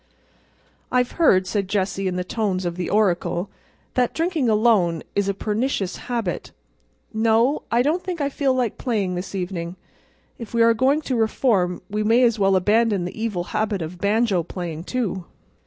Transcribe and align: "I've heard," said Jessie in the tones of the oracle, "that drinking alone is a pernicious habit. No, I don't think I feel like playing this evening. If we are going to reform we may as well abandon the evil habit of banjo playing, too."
"I've 0.91 1.11
heard," 1.11 1.45
said 1.45 1.67
Jessie 1.67 2.07
in 2.07 2.15
the 2.15 2.23
tones 2.23 2.65
of 2.65 2.75
the 2.75 2.89
oracle, 2.89 3.51
"that 3.93 4.15
drinking 4.15 4.49
alone 4.49 5.03
is 5.13 5.29
a 5.29 5.33
pernicious 5.35 5.97
habit. 5.97 6.51
No, 7.13 7.61
I 7.69 7.83
don't 7.83 8.03
think 8.03 8.19
I 8.19 8.27
feel 8.27 8.51
like 8.55 8.79
playing 8.79 9.13
this 9.13 9.35
evening. 9.35 9.75
If 10.39 10.55
we 10.55 10.63
are 10.63 10.73
going 10.73 11.01
to 11.03 11.15
reform 11.15 11.83
we 11.87 12.01
may 12.01 12.23
as 12.23 12.39
well 12.39 12.55
abandon 12.55 13.05
the 13.05 13.21
evil 13.21 13.43
habit 13.53 13.83
of 13.83 13.99
banjo 14.01 14.41
playing, 14.41 14.85
too." 14.85 15.25